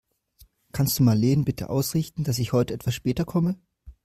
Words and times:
Kannst 0.71 0.97
du 0.97 1.03
Marleen 1.03 1.45
bitte 1.45 1.69
ausrichten, 1.69 2.23
dass 2.23 2.39
ich 2.39 2.53
heute 2.53 2.73
etwas 2.73 2.95
später 2.95 3.23
komme? 3.23 3.59